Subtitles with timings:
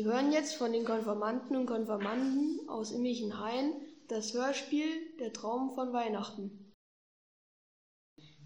[0.00, 3.74] Sie hören jetzt von den Konformanten und Konformanten aus Immichenhain
[4.08, 4.88] das Hörspiel
[5.18, 6.72] Der Traum von Weihnachten.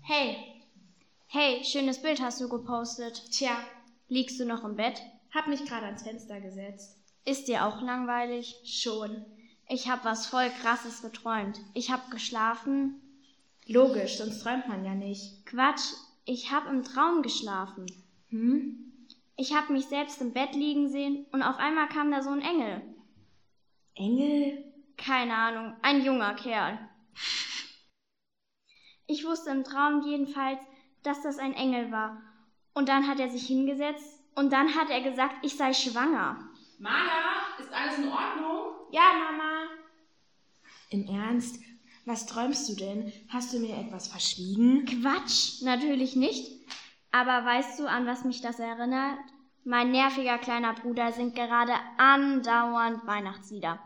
[0.03, 0.37] Hey,
[1.29, 3.31] hey, schönes Bild hast du gepostet.
[3.31, 3.57] Tja,
[4.09, 5.01] Liegst du noch im Bett?
[5.33, 6.99] hab mich gerade ans Fenster gesetzt.
[7.25, 8.57] Ist dir auch langweilig?
[8.65, 9.25] Schon.
[9.69, 11.61] Ich hab was voll krasses geträumt.
[11.73, 13.01] Ich hab geschlafen.
[13.69, 15.47] Logisch, sonst träumt man ja nicht.
[15.47, 15.93] Quatsch,
[16.25, 17.87] ich hab im Traum geschlafen.
[18.31, 18.94] Hm?
[19.37, 22.41] Ich hab mich selbst im Bett liegen sehen und auf einmal kam da so ein
[22.41, 22.83] Engel.
[23.95, 24.65] Engel?
[24.97, 26.79] Keine Ahnung, ein junger Kerl.
[29.07, 30.61] Ich wusste im Traum jedenfalls,
[31.03, 32.23] dass das ein Engel war.
[32.75, 36.49] Und dann hat er sich hingesetzt und dann hat er gesagt, ich sei schwanger.
[36.79, 38.75] Maja, ist alles in Ordnung?
[38.93, 39.69] Ja, Mama.
[40.91, 41.61] Im Ernst?
[42.07, 43.13] Was träumst du denn?
[43.29, 44.85] Hast du mir etwas verschwiegen?
[44.85, 46.53] Quatsch, natürlich nicht.
[47.13, 49.19] Aber weißt du, an was mich das erinnert?
[49.67, 53.79] Mein nerviger kleiner Bruder singt gerade andauernd Weihnachtslieder.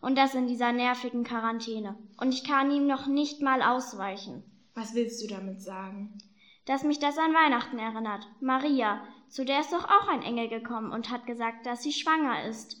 [0.00, 1.96] Und das in dieser nervigen Quarantäne.
[2.18, 4.44] Und ich kann ihm noch nicht mal ausweichen.
[4.74, 6.18] Was willst du damit sagen?
[6.66, 8.28] Dass mich das an Weihnachten erinnert.
[8.40, 12.44] Maria, zu der ist doch auch ein Engel gekommen und hat gesagt, dass sie schwanger
[12.44, 12.80] ist.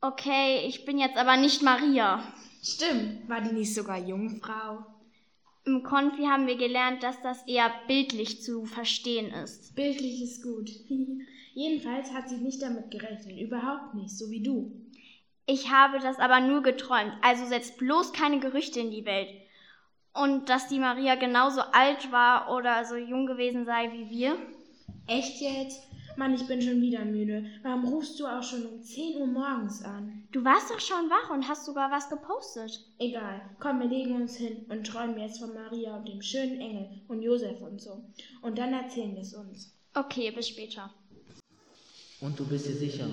[0.00, 2.22] Okay, ich bin jetzt aber nicht Maria.
[2.62, 4.86] Stimmt, war die nicht sogar Jungfrau?
[5.66, 9.74] Im Konfi haben wir gelernt, dass das eher bildlich zu verstehen ist.
[9.74, 10.70] Bildlich ist gut.
[11.56, 14.78] Jedenfalls hat sie nicht damit gerechnet, überhaupt nicht, so wie du.
[15.46, 19.30] Ich habe das aber nur geträumt, also setzt bloß keine Gerüchte in die Welt.
[20.12, 24.36] Und dass die Maria genauso alt war oder so jung gewesen sei wie wir?
[25.06, 25.82] Echt jetzt?
[26.16, 27.46] Mann, ich bin schon wieder müde.
[27.62, 30.28] Warum rufst du auch schon um 10 Uhr morgens an?
[30.32, 32.84] Du warst doch schon wach und hast sogar was gepostet.
[32.98, 37.00] Egal, komm, wir legen uns hin und träumen jetzt von Maria und dem schönen Engel
[37.08, 38.04] und Josef und so.
[38.42, 39.74] Und dann erzählen wir es uns.
[39.94, 40.92] Okay, bis später.
[42.20, 43.08] Und du bist dir sicher?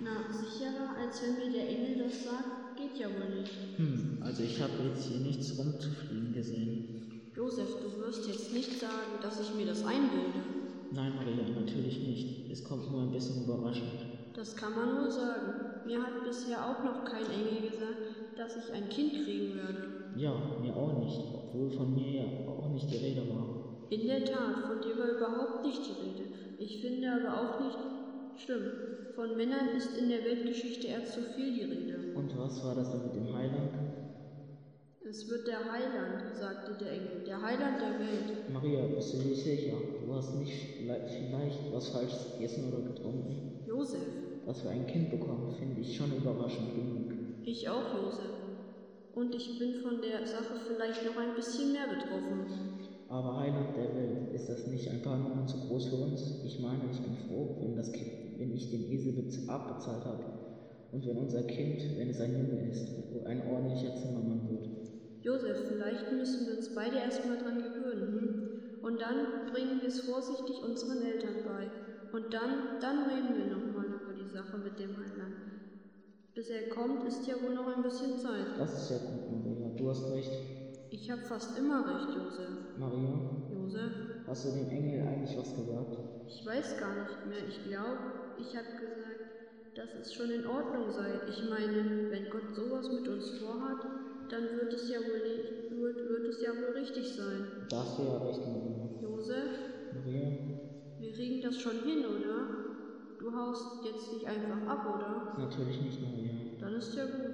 [0.00, 3.52] Na, sicherer, als wenn mir der Engel das sagt, geht ja wohl nicht.
[3.76, 6.98] Hm, also ich habe jetzt hier nichts rumzufliegen gesehen.
[7.36, 10.42] Josef, du wirst jetzt nicht sagen, dass ich mir das einbilde.
[10.90, 12.50] Nein, Maria, natürlich nicht.
[12.50, 14.04] Es kommt nur ein bisschen überraschend.
[14.34, 15.86] Das kann man wohl sagen.
[15.86, 17.98] Mir hat bisher auch noch kein Engel gesagt,
[18.36, 20.10] dass ich ein Kind kriegen werde.
[20.16, 23.62] Ja, mir auch nicht, obwohl von mir ja auch nicht die Rede war.
[23.90, 26.31] In der Tat, von dir war überhaupt nicht die Rede.
[26.64, 27.78] Ich finde aber auch nicht
[28.44, 28.70] schlimm.
[29.16, 32.14] Von Männern ist in der Weltgeschichte eher zu viel die Rede.
[32.14, 33.72] Und was war das dann mit dem Heiland?
[35.04, 38.52] Es wird der Heiland, sagte der Engel, der Heiland der Welt.
[38.52, 39.76] Maria, bist du dir sicher?
[40.06, 43.64] Du hast nicht vielleicht vielleicht was Falsches gegessen oder getrunken?
[43.66, 44.06] Josef.
[44.46, 47.12] Dass wir ein Kind bekommen, finde ich schon überraschend genug.
[47.44, 48.30] Ich auch, Josef.
[49.14, 52.46] Und ich bin von der Sache vielleicht noch ein bisschen mehr betroffen.
[53.12, 56.38] Aber Heiland der Welt, ist das nicht ein paar Nummern zu groß für uns?
[56.40, 60.24] Ich meine, ich bin froh, wenn, das kind, wenn ich den Esel bez- abbezahlt habe
[60.90, 62.90] und wenn unser Kind, wenn es ein Junge ist,
[63.26, 64.70] ein ordentlicher Zimmermann wird.
[65.20, 68.14] Josef, vielleicht müssen wir uns beide erstmal dran gewöhnen.
[68.14, 68.34] Hm?
[68.80, 71.70] Und dann bringen wir es vorsichtig unseren Eltern bei.
[72.12, 75.38] Und dann, dann reden wir nochmal über die Sache mit dem Heiland.
[76.34, 78.48] Bis er kommt, ist ja wohl noch ein bisschen Zeit.
[78.54, 79.70] Das ist ja gut, Maria.
[79.76, 80.42] Du hast recht.
[80.94, 82.52] Ich habe fast immer recht, Josef.
[82.76, 83.16] Maria,
[83.50, 83.92] Josef?
[84.26, 85.96] hast du dem Engel eigentlich was gesagt?
[86.28, 87.48] Ich weiß gar nicht mehr.
[87.48, 89.24] Ich glaube, ich habe gesagt,
[89.74, 91.18] dass es schon in Ordnung sei.
[91.28, 93.80] Ich meine, wenn Gott sowas mit uns vorhat,
[94.28, 97.66] dann wird es ja wohl, nicht, wird, wird es ja wohl richtig sein.
[97.70, 99.00] Da hast du ja recht, Maria.
[99.00, 99.48] Josef,
[99.96, 100.28] Maria,
[100.98, 102.48] wir kriegen das schon hin, oder?
[103.18, 105.32] Du haust jetzt nicht einfach ab, oder?
[105.38, 106.32] natürlich nicht, Maria.
[106.60, 107.31] Dann ist ja gut.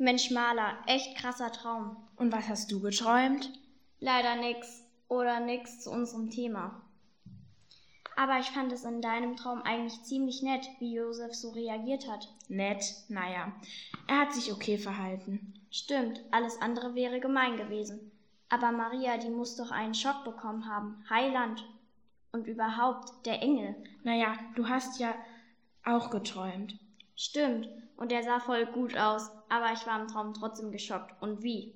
[0.00, 1.96] Mensch Maler, echt krasser Traum.
[2.14, 3.50] Und was hast du geträumt?
[3.98, 6.80] Leider nix oder nix zu unserem Thema.
[8.14, 12.28] Aber ich fand es in deinem Traum eigentlich ziemlich nett, wie Josef so reagiert hat.
[12.48, 13.52] Nett, naja.
[14.06, 15.54] Er hat sich okay verhalten.
[15.72, 18.12] Stimmt, alles andere wäre gemein gewesen.
[18.50, 21.04] Aber Maria, die muss doch einen Schock bekommen haben.
[21.10, 21.64] Heiland.
[22.30, 23.74] Und überhaupt, der Engel.
[24.04, 25.12] Naja, du hast ja
[25.84, 26.78] auch geträumt.
[27.16, 31.20] Stimmt, und er sah voll gut aus, aber ich war im Traum trotzdem geschockt.
[31.22, 31.74] Und wie?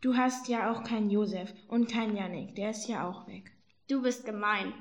[0.00, 3.52] Du hast ja auch keinen Josef und keinen Janik, der ist ja auch weg.
[3.88, 4.72] Du bist gemein.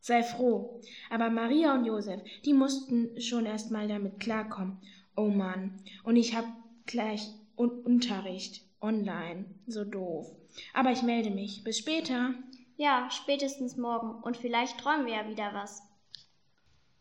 [0.00, 0.80] Sei froh.
[1.10, 4.78] Aber Maria und Josef, die mussten schon erst mal damit klarkommen.
[5.16, 5.82] Oh Mann.
[6.04, 6.46] Und ich hab
[6.86, 9.44] gleich Un Unterricht online.
[9.66, 10.30] So doof.
[10.72, 11.62] Aber ich melde mich.
[11.64, 12.34] Bis später.
[12.76, 14.22] Ja, spätestens morgen.
[14.22, 15.82] Und vielleicht träumen wir ja wieder was.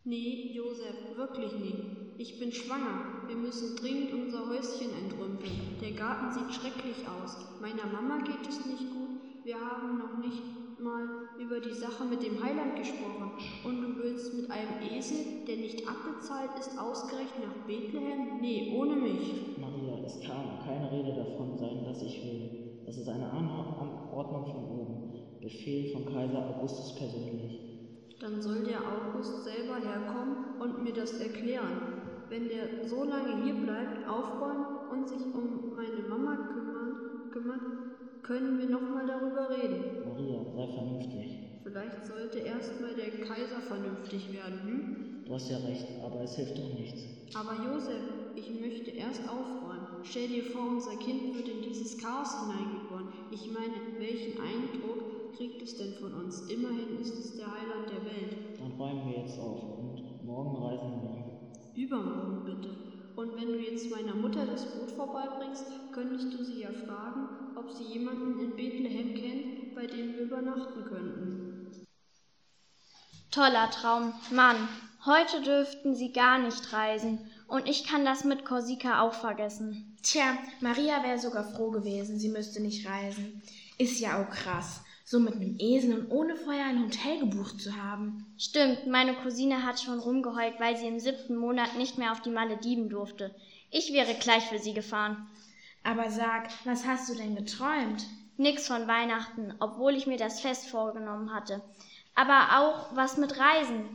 [0.09, 1.77] Nee, Josef, wirklich nicht.
[2.17, 3.27] Ich bin schwanger.
[3.27, 5.77] Wir müssen dringend unser Häuschen entrümpeln.
[5.79, 7.37] Der Garten sieht schrecklich aus.
[7.61, 9.21] Meiner Mama geht es nicht gut.
[9.43, 10.41] Wir haben noch nicht
[10.79, 11.05] mal
[11.37, 13.33] über die Sache mit dem Heiland gesprochen.
[13.63, 18.41] Und du willst mit einem Esel, der nicht abbezahlt ist, ausgerechnet nach Bethlehem?
[18.41, 19.59] Nee, ohne mich.
[19.61, 22.81] Maria, es kann keine Rede davon sein, dass ich will.
[22.87, 25.39] Das ist eine Anordnung von oben.
[25.39, 27.69] Befehl von Kaiser Augustus persönlich.
[28.19, 29.78] Dann soll der August selber
[30.59, 31.99] und mir das erklären.
[32.29, 37.61] Wenn der so lange hier bleibt, aufräumen und sich um meine Mama kümmern, kümmert,
[38.23, 40.05] können wir nochmal darüber reden.
[40.05, 41.39] Maria, sei vernünftig.
[41.63, 45.23] Vielleicht sollte erstmal der Kaiser vernünftig werden, hm?
[45.25, 47.03] Du hast ja recht, aber es hilft doch nichts.
[47.35, 48.01] Aber Josef,
[48.35, 49.85] ich möchte erst aufräumen.
[50.03, 53.09] Stell dir vor, unser Kind wird in dieses Chaos hineingeboren.
[53.31, 56.41] Ich meine, welchen Eindruck kriegt es denn von uns?
[56.49, 58.37] Immerhin ist es der Heiland der Welt.
[58.59, 59.98] Dann räumen wir jetzt auf und
[60.29, 61.83] morgen reisen wir.
[61.83, 62.69] Übermorgen bitte.
[63.15, 67.71] Und wenn du jetzt meiner Mutter das Brot vorbeibringst, könntest du sie ja fragen, ob
[67.71, 71.85] sie jemanden in Bethlehem kennt, bei dem wir übernachten könnten.
[73.31, 74.13] Toller Traum.
[74.31, 74.55] Mann,
[75.05, 77.19] heute dürften sie gar nicht reisen.
[77.47, 79.97] Und ich kann das mit Korsika auch vergessen.
[80.03, 83.41] Tja, Maria wäre sogar froh gewesen, sie müsste nicht reisen.
[83.77, 87.75] Ist ja auch krass, so mit einem Esel und ohne vorher ein Hotel gebucht zu
[87.75, 88.27] haben.
[88.37, 92.29] Stimmt, meine Cousine hat schon rumgeheult, weil sie im siebten Monat nicht mehr auf die
[92.29, 93.33] Malediven durfte.
[93.71, 95.27] Ich wäre gleich für sie gefahren.
[95.83, 98.05] Aber sag, was hast du denn geträumt?
[98.37, 101.63] Nix von Weihnachten, obwohl ich mir das Fest vorgenommen hatte.
[102.13, 103.85] Aber auch was mit Reisen.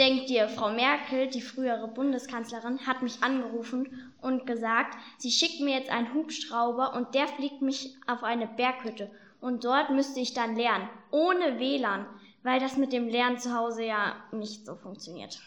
[0.00, 5.78] Denkt dir, Frau Merkel, die frühere Bundeskanzlerin, hat mich angerufen und gesagt, sie schickt mir
[5.78, 9.12] jetzt einen Hubschrauber und der fliegt mich auf eine Berghütte.
[9.40, 12.06] Und dort müsste ich dann lernen, ohne WLAN,
[12.42, 15.40] weil das mit dem Lernen zu Hause ja nicht so funktioniert.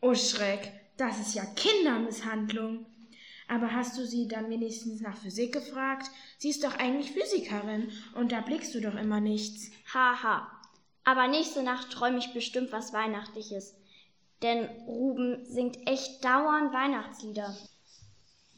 [0.00, 2.86] Oh Schreck, das ist ja Kindermisshandlung.
[3.48, 6.08] Aber hast du sie dann wenigstens nach Physik gefragt?
[6.38, 9.70] Sie ist doch eigentlich Physikerin und da blickst du doch immer nichts.
[9.92, 10.46] Haha.
[11.04, 13.74] Aber nächste Nacht träume ich bestimmt was Weihnachtliches.
[14.42, 17.56] Denn Ruben singt echt dauernd Weihnachtslieder.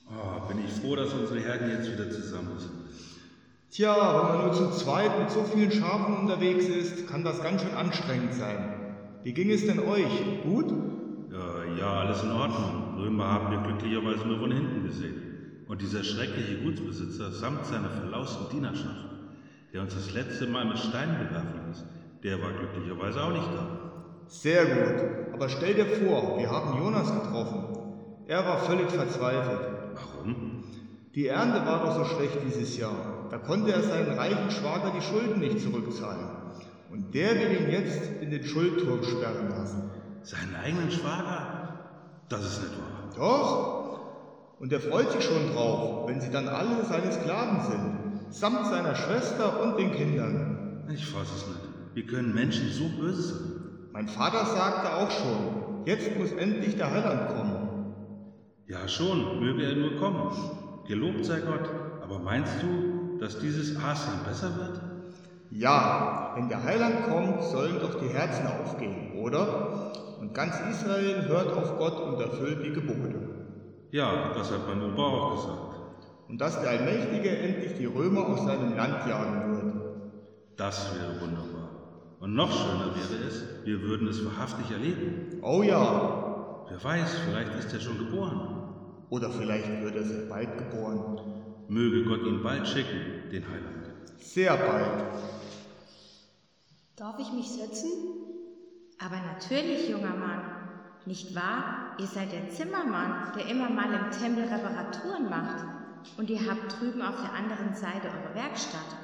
[0.08, 3.11] Oh, bin ich froh, dass unsere Herden jetzt wieder zusammen sind.
[3.72, 7.62] Tja, wenn man nur zu zweit mit so vielen Schafen unterwegs ist, kann das ganz
[7.62, 8.98] schön anstrengend sein.
[9.22, 10.42] Wie ging es denn euch?
[10.44, 10.70] Gut?
[11.30, 12.98] Ja, ja, alles in Ordnung.
[12.98, 15.64] Römer haben wir glücklicherweise nur von hinten gesehen.
[15.68, 19.08] Und dieser schreckliche Gutsbesitzer samt seiner verlausten Dienerschaft,
[19.72, 21.82] der uns das letzte Mal mit Steinen bewerfen ließ,
[22.24, 24.24] der war glücklicherweise auch nicht da.
[24.26, 25.32] Sehr gut.
[25.32, 27.78] Aber stell dir vor, wir haben Jonas getroffen.
[28.26, 29.94] Er war völlig verzweifelt.
[29.94, 30.62] Warum?
[31.14, 33.28] Die Ernte war doch so schlecht dieses Jahr.
[33.30, 36.26] Da konnte er seinen reichen Schwager die Schulden nicht zurückzahlen.
[36.90, 39.90] Und der will ihn jetzt in den Schuldturm sperren lassen.
[40.22, 42.24] Seinen eigenen Schwager?
[42.28, 43.10] Das ist nicht wahr.
[43.16, 44.58] Doch.
[44.58, 48.94] Und er freut sich schon drauf, wenn sie dann alle seine Sklaven sind, samt seiner
[48.94, 50.86] Schwester und den Kindern.
[50.92, 51.60] Ich fass es nicht.
[51.94, 53.52] Wie können Menschen so böse sein?
[53.92, 57.62] Mein Vater sagte auch schon, jetzt muss endlich der Heiland kommen.
[58.66, 60.30] Ja schon, möge er nur kommen.
[60.86, 61.68] Gelobt sei Gott.
[62.02, 64.80] Aber meinst du, dass dieses Asien besser wird?
[65.50, 69.92] Ja, wenn der Heiland kommt, sollen doch die Herzen aufgehen, oder?
[70.20, 73.14] Und ganz Israel hört auf Gott und erfüllt die Gebote.
[73.90, 75.72] Ja, das hat mein Opa auch gesagt.
[76.28, 79.74] Und dass der Allmächtige endlich die Römer aus seinem Land jagen wird.
[80.56, 82.16] Das wäre wunderbar.
[82.20, 85.40] Und noch schöner wäre es, wir würden es wahrhaftig erleben.
[85.42, 86.64] Oh ja.
[86.68, 88.61] Wer weiß, vielleicht ist er schon geboren.
[89.12, 91.20] Oder vielleicht wird er sehr bald geboren.
[91.68, 93.90] Möge Gott ihn bald schicken, den Heiland.
[94.18, 95.04] Sehr bald.
[96.96, 97.90] Darf ich mich setzen?
[98.98, 100.40] Aber natürlich, junger Mann.
[101.04, 101.94] Nicht wahr?
[101.98, 105.62] Ihr seid der Zimmermann, der immer mal im Tempel Reparaturen macht.
[106.16, 108.96] Und ihr habt drüben auf der anderen Seite eure Werkstatt.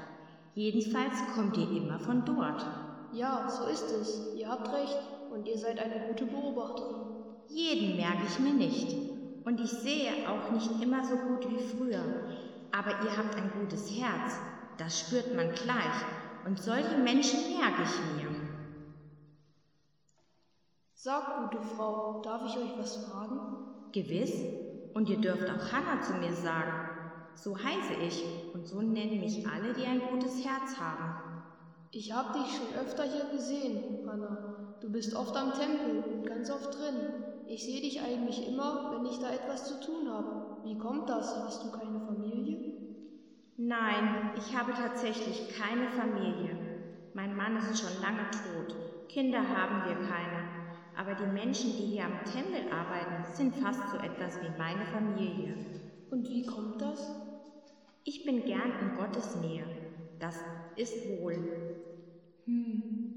[0.55, 2.65] Jedenfalls kommt ihr immer von dort.
[3.13, 4.35] Ja, so ist es.
[4.39, 5.03] Ihr habt recht.
[5.31, 7.13] Und ihr seid eine gute Beobachterin.
[7.49, 9.18] Jeden merke ich mir nicht.
[9.49, 12.05] Und ich sehe auch nicht immer so gut wie früher.
[12.71, 14.39] Aber ihr habt ein gutes Herz.
[14.77, 16.05] Das spürt man gleich.
[16.45, 18.29] Und solche Menschen merke ich mir.
[20.93, 23.41] Sag, gute Frau, darf ich euch was fragen?
[23.93, 24.35] Gewiss.
[24.93, 26.91] Und ihr dürft auch Hannah zu mir sagen.
[27.35, 31.43] So heiße ich und so nennen mich alle, die ein gutes Herz haben.
[31.93, 34.77] Ich hab dich schon öfter hier gesehen, Hannah.
[34.83, 37.28] Du bist oft am Tempel und ganz oft drin.
[37.51, 40.59] Ich sehe dich eigentlich immer, wenn ich da etwas zu tun habe.
[40.65, 41.35] Wie kommt das?
[41.35, 42.75] Hast du keine Familie?
[43.57, 46.59] Nein, ich habe tatsächlich keine Familie.
[47.15, 48.77] Mein Mann ist schon lange tot.
[49.09, 50.45] Kinder haben wir keine.
[50.95, 55.55] Aber die Menschen, die hier am Tempel arbeiten, sind fast so etwas wie meine Familie.
[56.11, 57.15] Und wie kommt das?
[58.05, 59.65] Ich bin gern in Gottes Nähe.
[60.19, 60.39] Das
[60.77, 61.39] ist wohl.
[62.45, 63.09] Hm.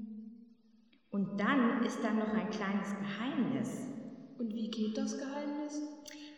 [1.10, 3.91] Und dann ist da noch ein kleines Geheimnis.
[4.38, 5.80] Und wie geht das Geheimnis?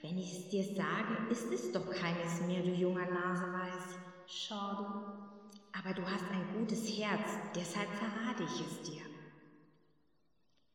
[0.03, 3.99] Wenn ich es dir sage, ist es doch keines mehr, du junger Naseweiß.
[4.27, 4.87] Schade.
[5.73, 9.03] Aber du hast ein gutes Herz, deshalb verrate ich es dir.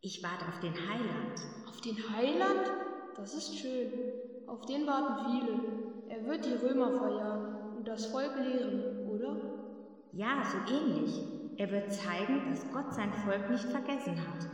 [0.01, 1.39] Ich warte auf den Heiland.
[1.67, 2.71] Auf den Heiland?
[3.15, 3.91] Das ist schön.
[4.47, 5.59] Auf den warten viele.
[6.09, 9.35] Er wird die Römer verjagen und das Volk lehren, oder?
[10.13, 11.13] Ja, so ähnlich.
[11.57, 14.49] Er wird zeigen, dass Gott sein Volk nicht vergessen hat.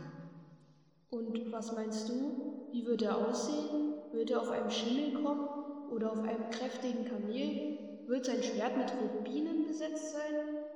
[1.10, 2.55] Und was meinst du?
[2.76, 3.94] Wie wird er aussehen?
[4.12, 5.48] Wird er auf einem Schimmel kommen
[5.88, 8.04] oder auf einem kräftigen Kamel?
[8.06, 10.34] Wird sein Schwert mit Rubinen besetzt sein?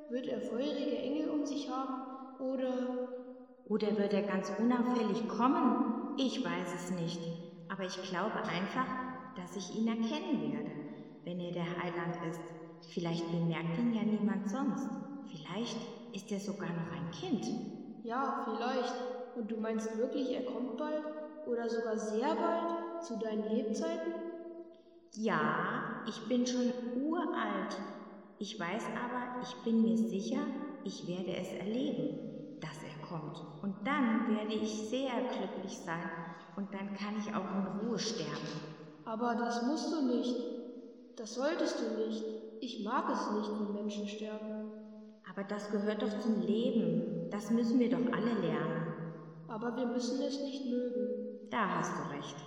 [0.09, 2.01] Wird er feurige Engel um sich haben?
[2.39, 2.73] Oder
[3.65, 6.17] Oder wird er ganz unauffällig kommen?
[6.17, 7.21] Ich weiß es nicht.
[7.69, 8.89] Aber ich glaube einfach,
[9.35, 10.71] dass ich ihn erkennen werde,
[11.25, 12.41] wenn er der Heiland ist.
[12.81, 14.89] Vielleicht bemerkt ihn ja niemand sonst.
[15.25, 15.79] Vielleicht
[16.13, 17.47] ist er sogar noch ein Kind.
[18.03, 18.95] ja, vielleicht.
[19.35, 21.05] Und du meinst wirklich, er kommt bald?
[21.51, 23.03] Oder sogar sehr bald?
[23.03, 24.13] Zu deinen Lebzeiten?
[25.15, 27.77] Ja, ich bin schon uralt.
[28.39, 30.43] Ich weiß aber, ich bin mir sicher,
[30.85, 33.43] ich werde es erleben, dass er kommt.
[33.63, 36.09] Und dann werde ich sehr glücklich sein.
[36.57, 38.49] Und dann kann ich auch in Ruhe sterben.
[39.05, 40.37] Aber das musst du nicht.
[41.17, 42.25] Das solltest du nicht.
[42.61, 44.71] Ich mag es nicht, wenn Menschen sterben.
[45.29, 47.29] Aber das gehört doch zum Leben.
[47.31, 48.93] Das müssen wir doch alle lernen.
[49.49, 51.30] Aber wir müssen es nicht mögen.
[51.51, 52.43] Da hast du recht.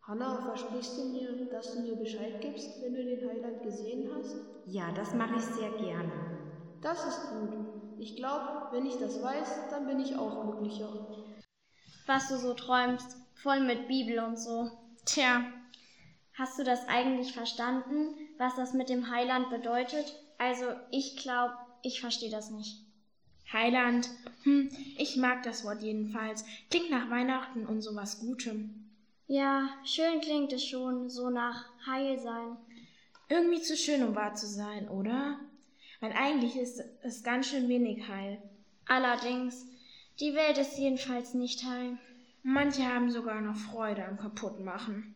[0.00, 4.36] Hanna, versprichst du mir, dass du mir Bescheid gibst, wenn du den Heiland gesehen hast?
[4.64, 6.26] Ja, das mache ich sehr gerne.
[6.80, 7.54] Das ist gut.
[7.98, 10.96] Ich glaube, wenn ich das weiß, dann bin ich auch glücklicher.
[12.06, 14.70] Was du so träumst, voll mit Bibel und so.
[15.04, 15.44] Tja,
[16.34, 20.14] Hast du das eigentlich verstanden, was das mit dem Heiland bedeutet?
[20.38, 22.85] Also, ich glaube, ich verstehe das nicht.
[23.52, 24.08] Heiland.
[24.42, 26.44] Hm, ich mag das Wort jedenfalls.
[26.70, 28.90] Klingt nach Weihnachten und sowas Gutem.
[29.28, 32.56] Ja, schön klingt es schon, so nach Heil sein.
[33.28, 35.40] Irgendwie zu schön, um wahr zu sein, oder?
[36.00, 38.40] Weil eigentlich ist es ganz schön wenig Heil.
[38.86, 39.66] Allerdings,
[40.20, 41.98] die Welt ist jedenfalls nicht heil.
[42.42, 45.14] Manche haben sogar noch Freude am Kaputtmachen.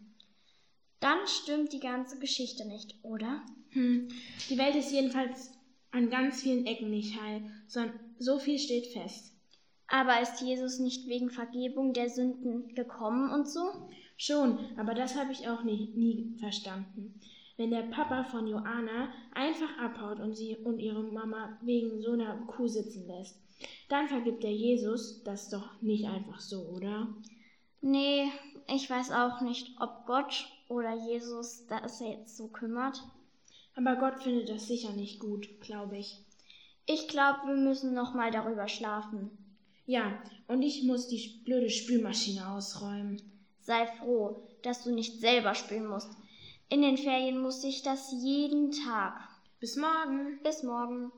[0.99, 3.44] Dann stimmt die ganze Geschichte nicht, oder?
[3.70, 4.08] Hm,
[4.49, 5.52] die Welt ist jedenfalls
[5.92, 9.34] an ganz vielen Ecken nicht heil, sondern so viel steht fest.
[9.88, 13.88] Aber ist Jesus nicht wegen Vergebung der Sünden gekommen und so?
[14.16, 17.18] Schon, aber das habe ich auch nie, nie verstanden.
[17.56, 22.36] Wenn der Papa von Joanna einfach abhaut und sie und ihre Mama wegen so einer
[22.46, 23.36] Kuh sitzen lässt,
[23.88, 27.08] dann vergibt der Jesus das doch nicht einfach so, oder?
[27.80, 28.30] Nee,
[28.68, 33.02] ich weiß auch nicht, ob Gott oder Jesus das jetzt so kümmert.
[33.74, 36.18] Aber Gott findet das sicher nicht gut, glaube ich.
[36.87, 39.30] Ich glaube, wir müssen noch mal darüber schlafen.
[39.87, 43.20] Ja, und ich muss die blöde Spülmaschine ausräumen.
[43.60, 46.10] Sei froh, dass du nicht selber spülen musst.
[46.68, 49.14] In den Ferien muss ich das jeden Tag.
[49.58, 50.38] Bis morgen.
[50.42, 51.12] Bis morgen.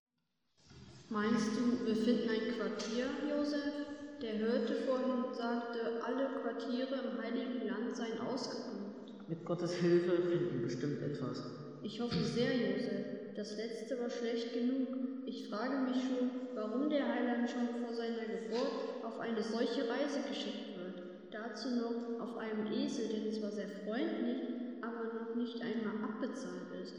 [1.10, 3.86] Meinst du, wir finden ein Quartier, Josef?
[4.22, 9.28] Der Hirte vorhin sagte, alle Quartiere im Heiligen Land seien ausgebucht.
[9.28, 11.61] Mit Gottes Hilfe finden wir bestimmt etwas.
[11.84, 13.34] Ich hoffe sehr, Josef.
[13.34, 14.86] Das letzte war schlecht genug.
[15.26, 20.20] Ich frage mich schon, warum der Heiland schon vor seiner Geburt auf eine solche Reise
[20.28, 21.02] geschickt wird.
[21.32, 24.42] Dazu noch auf einem Esel, der zwar sehr freundlich,
[24.80, 26.94] aber noch nicht einmal abbezahlt ist.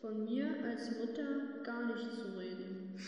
[0.00, 2.98] Von mir als Mutter gar nicht zu reden.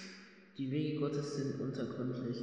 [0.56, 2.38] Die Wege Gottes sind untergründlich.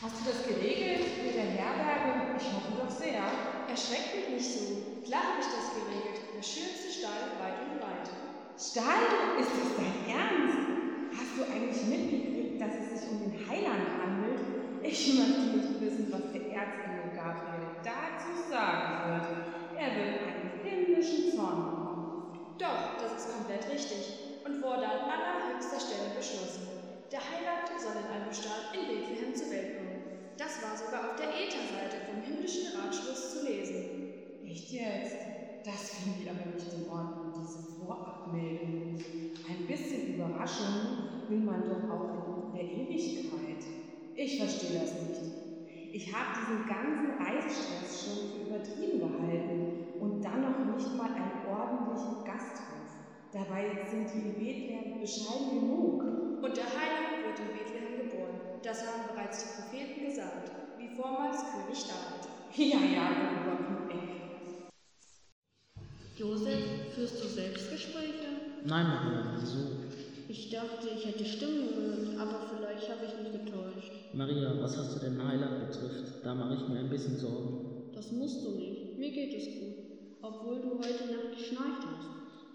[0.00, 2.40] Hast du das geregelt mit der Herberge?
[2.40, 3.22] Ich hoffe doch sehr.
[3.68, 5.02] Erschreckt mich nicht so.
[5.04, 6.19] Klar habe ich das geregelt.
[6.40, 8.08] Der schönste Stall weit und breit.
[8.56, 10.56] Stall, ist das dein Ernst?
[11.12, 14.40] Hast du eigentlich mitgekriegt, dass es sich um den Heiland handelt?
[14.80, 19.28] Ich möchte nicht wissen, was der Erzengel Gabriel dazu sagen wird.
[19.76, 22.56] Er will einen himmlischen Zorn bekommen.
[22.56, 26.72] Doch, das ist komplett richtig und wurde an allerhöchster Stelle beschlossen.
[27.12, 30.08] Der Heiland soll in einem Stall in Bethlehem zur Welt kommen.
[30.38, 31.49] Das war sogar auf der Ätherseite
[44.30, 45.20] Ich verstehe das nicht.
[45.92, 51.42] Ich habe diesen ganzen Reisstress schon für übertrieben gehalten und dann noch nicht mal einen
[51.50, 52.86] ordentlichen Gasthof.
[53.32, 56.02] Dabei sind die in Bethlehem bescheiden genug.
[56.44, 58.38] Und der Heiland wird in Bethlehem geboren.
[58.62, 62.22] Das haben bereits die Propheten gesagt, wie vormals König David.
[62.54, 63.06] Ja, ja,
[63.90, 64.00] ey.
[66.16, 68.62] Josef, führst du Selbstgespräche?
[68.64, 69.90] Nein, Maria, wieso?
[70.30, 73.90] Ich dachte, ich hätte Stimmen gehört, aber vielleicht habe ich mich getäuscht.
[74.12, 76.22] Maria, was hast du denn Heiland betrifft?
[76.22, 77.90] Da mache ich mir ein bisschen Sorgen.
[77.92, 78.96] Das musst du nicht.
[78.96, 79.74] Mir geht es gut.
[80.22, 82.10] Obwohl du heute Nacht geschnarcht hast.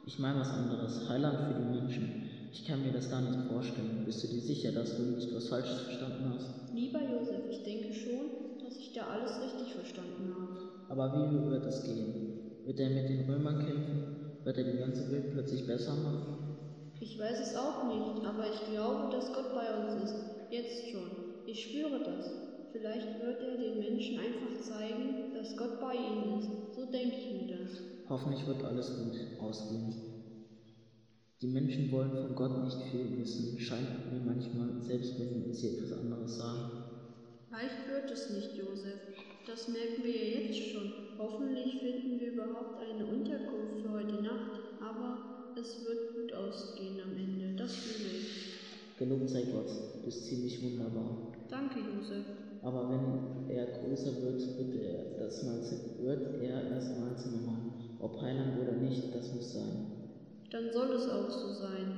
[0.05, 1.09] Ich meine was anderes.
[1.09, 2.23] Heiland für die Menschen.
[2.53, 4.03] Ich kann mir das gar nicht vorstellen.
[4.05, 6.73] Bist du dir sicher, dass du nicht was Falsches verstanden hast?
[6.73, 10.59] Lieber Josef, ich denke schon, dass ich da alles richtig verstanden habe.
[10.87, 12.63] Aber wie wird es gehen?
[12.63, 14.39] Wird er mit den Römern kämpfen?
[14.45, 16.44] Wird er die ganze Welt plötzlich besser machen?
[16.99, 20.15] Ich weiß es auch nicht, aber ich glaube, dass Gott bei uns ist.
[20.49, 21.09] Jetzt schon.
[21.45, 22.31] Ich spüre das.
[22.71, 26.75] Vielleicht wird er den Menschen einfach zeigen, dass Gott bei ihnen ist.
[26.75, 27.81] So denke ich mir das.
[28.09, 29.93] Hoffentlich wird alles gut ausgehen.
[31.41, 35.99] Die Menschen wollen von Gott nicht viel wissen, scheint mir manchmal, selbst wenn sie etwas
[35.99, 36.71] anderes sagen.
[37.51, 38.99] Leicht wird es nicht, Josef.
[39.45, 40.91] Das merken wir ja jetzt schon.
[41.17, 47.15] Hoffentlich finden wir überhaupt eine Unterkunft für heute Nacht, aber es wird gut ausgehen am
[47.17, 48.55] Ende, das fühle ich.
[49.29, 51.33] Sei Gott, du bist ziemlich wunderbar.
[51.49, 52.25] Danke, Josef.
[52.61, 57.73] Aber wenn er größer wird, wird er, das Mahlzimmer, wird er das Mahlzimmer machen.
[57.99, 59.85] Ob Heiland oder nicht, das muss sein.
[60.49, 61.97] Dann soll es auch so sein.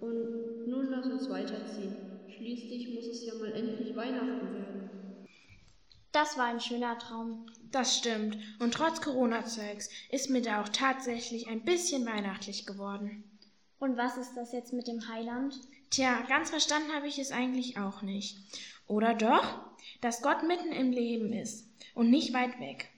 [0.00, 1.94] Und nun lass uns weiterziehen.
[2.28, 4.90] Schließlich muss es ja mal endlich Weihnachten werden.
[6.12, 7.46] Das war ein schöner Traum.
[7.72, 8.36] Das stimmt.
[8.58, 13.24] Und trotz Corona-Zeugs ist mir da auch tatsächlich ein bisschen weihnachtlich geworden.
[13.78, 15.54] Und was ist das jetzt mit dem Heiland?
[15.90, 18.38] Tja, ganz verstanden habe ich es eigentlich auch nicht.
[18.86, 19.60] Oder doch?
[20.00, 22.90] Dass Gott mitten im Leben ist und nicht weit weg.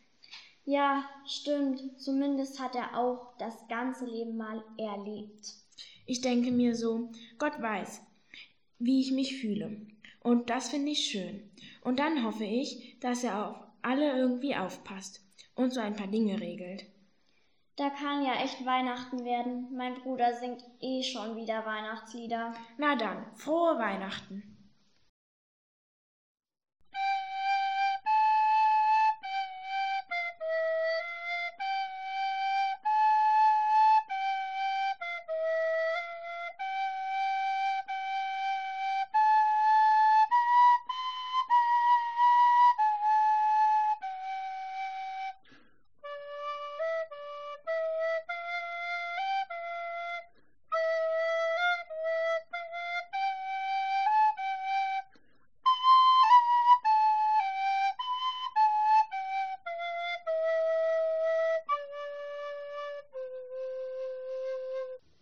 [0.64, 2.00] Ja, stimmt.
[2.00, 5.54] Zumindest hat er auch das ganze Leben mal erlebt.
[6.06, 8.00] Ich denke mir so, Gott weiß,
[8.78, 9.76] wie ich mich fühle.
[10.20, 11.50] Und das finde ich schön.
[11.82, 15.20] Und dann hoffe ich, dass er auf alle irgendwie aufpasst
[15.54, 16.84] und so ein paar Dinge regelt.
[17.76, 19.68] Da kann ja echt Weihnachten werden.
[19.74, 22.54] Mein Bruder singt eh schon wieder Weihnachtslieder.
[22.76, 24.51] Na dann, frohe Weihnachten.